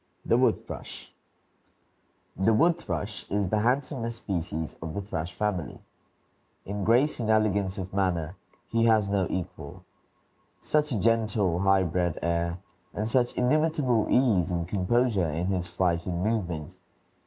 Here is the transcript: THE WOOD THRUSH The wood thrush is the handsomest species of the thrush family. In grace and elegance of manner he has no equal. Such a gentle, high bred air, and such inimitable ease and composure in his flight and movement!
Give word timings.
THE 0.25 0.35
WOOD 0.35 0.65
THRUSH 0.65 1.13
The 2.35 2.55
wood 2.55 2.79
thrush 2.79 3.29
is 3.29 3.47
the 3.49 3.59
handsomest 3.59 4.23
species 4.23 4.75
of 4.81 4.95
the 4.95 5.01
thrush 5.03 5.35
family. 5.35 5.77
In 6.65 6.83
grace 6.83 7.19
and 7.19 7.29
elegance 7.29 7.77
of 7.77 7.93
manner 7.93 8.35
he 8.69 8.85
has 8.85 9.07
no 9.07 9.27
equal. 9.29 9.85
Such 10.59 10.91
a 10.91 10.99
gentle, 10.99 11.59
high 11.59 11.83
bred 11.83 12.17
air, 12.23 12.57
and 12.95 13.07
such 13.07 13.33
inimitable 13.33 14.07
ease 14.09 14.49
and 14.49 14.67
composure 14.67 15.29
in 15.29 15.45
his 15.49 15.67
flight 15.67 16.07
and 16.07 16.23
movement! 16.23 16.79